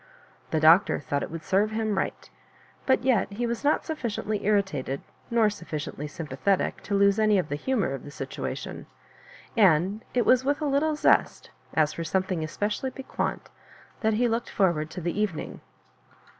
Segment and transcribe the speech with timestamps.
[0.49, 2.27] The Doctor thought it would serve him right,
[2.87, 7.55] but yet he was not sufficiently irritated nor sufficiently sympathetic to lose any of the
[7.55, 8.87] hu mour of the situation;
[9.55, 13.51] and it was with a little zest, as for something especialiy piquant,
[13.99, 15.61] that he looked forward to the evening.